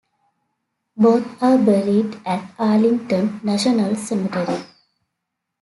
Both 0.97 1.43
are 1.43 1.59
buried 1.59 2.19
at 2.25 2.55
Arlington 2.57 3.39
National 3.43 3.95
Cemetery. 3.95 4.63